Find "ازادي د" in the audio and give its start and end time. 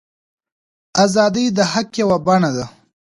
1.03-1.59